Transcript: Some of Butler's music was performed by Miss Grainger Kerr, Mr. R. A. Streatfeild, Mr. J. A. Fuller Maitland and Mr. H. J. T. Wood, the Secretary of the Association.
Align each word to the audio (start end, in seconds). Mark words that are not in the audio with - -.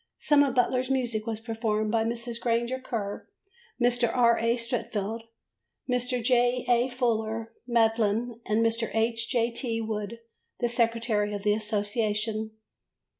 Some 0.17 0.41
of 0.41 0.55
Butler's 0.55 0.89
music 0.89 1.27
was 1.27 1.39
performed 1.39 1.91
by 1.91 2.03
Miss 2.05 2.39
Grainger 2.39 2.79
Kerr, 2.79 3.27
Mr. 3.79 4.09
R. 4.11 4.35
A. 4.39 4.55
Streatfeild, 4.57 5.25
Mr. 5.87 6.23
J. 6.23 6.65
A. 6.67 6.89
Fuller 6.89 7.53
Maitland 7.67 8.41
and 8.47 8.65
Mr. 8.65 8.89
H. 8.95 9.29
J. 9.29 9.51
T. 9.51 9.79
Wood, 9.79 10.17
the 10.59 10.69
Secretary 10.69 11.35
of 11.35 11.43
the 11.43 11.53
Association. 11.53 12.49